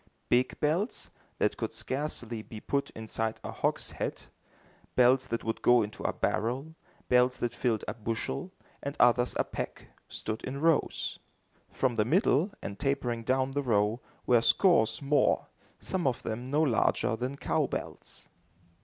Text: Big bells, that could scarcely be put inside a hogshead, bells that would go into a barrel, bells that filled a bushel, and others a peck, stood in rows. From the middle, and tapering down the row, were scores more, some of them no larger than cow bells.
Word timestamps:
Big 0.29 0.59
bells, 0.59 1.11
that 1.37 1.57
could 1.57 1.71
scarcely 1.71 2.41
be 2.41 2.59
put 2.59 2.89
inside 2.95 3.39
a 3.43 3.51
hogshead, 3.51 4.23
bells 4.95 5.27
that 5.27 5.43
would 5.43 5.61
go 5.61 5.83
into 5.83 6.01
a 6.01 6.11
barrel, 6.11 6.73
bells 7.07 7.37
that 7.37 7.53
filled 7.53 7.83
a 7.87 7.93
bushel, 7.93 8.51
and 8.81 8.97
others 8.99 9.35
a 9.37 9.43
peck, 9.43 9.89
stood 10.07 10.43
in 10.43 10.59
rows. 10.59 11.19
From 11.69 11.97
the 11.97 12.03
middle, 12.05 12.49
and 12.63 12.79
tapering 12.79 13.23
down 13.23 13.51
the 13.51 13.61
row, 13.61 14.01
were 14.25 14.41
scores 14.41 15.03
more, 15.03 15.49
some 15.77 16.07
of 16.07 16.23
them 16.23 16.49
no 16.49 16.63
larger 16.63 17.15
than 17.15 17.37
cow 17.37 17.67
bells. 17.67 18.27